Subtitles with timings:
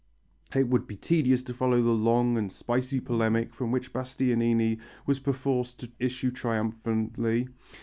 [0.55, 5.19] It would be tedious to follow the long and spicy polemic from which Bastianini was
[5.19, 7.49] perforce to issue triumphantly.